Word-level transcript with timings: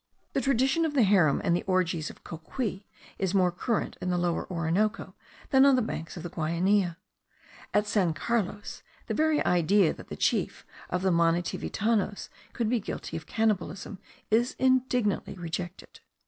The 0.33 0.41
tradition 0.41 0.83
of 0.83 0.95
the 0.95 1.03
harem 1.03 1.41
and 1.43 1.55
the 1.55 1.61
orgies 1.67 2.09
of 2.09 2.23
Cocuy 2.23 2.85
is 3.19 3.35
more 3.35 3.51
current 3.51 3.97
in 4.01 4.09
the 4.09 4.17
Lower 4.17 4.51
Orinoco 4.51 5.13
than 5.51 5.63
on 5.63 5.75
the 5.75 5.81
banks 5.83 6.17
of 6.17 6.23
the 6.23 6.29
Guainia. 6.31 6.97
At 7.71 7.85
San 7.85 8.15
Carlos 8.15 8.81
the 9.05 9.13
very 9.13 9.45
idea 9.45 9.93
that 9.93 10.07
the 10.07 10.15
chief 10.15 10.65
of 10.89 11.03
the 11.03 11.11
Manitivitanos 11.11 12.29
could 12.51 12.67
be 12.67 12.79
guilty 12.79 13.15
of 13.15 13.27
cannibalism 13.27 13.99
is 14.31 14.55
indignantly 14.57 15.35
rejected. 15.35 15.99